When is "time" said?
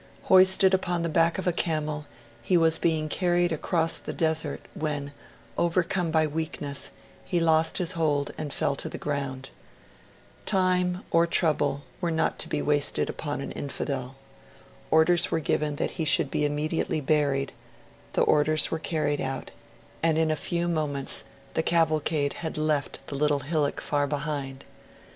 10.47-11.03